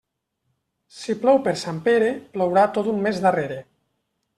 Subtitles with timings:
[1.01, 3.65] Si plou per Sant Pere, plourà tot un mes darrere.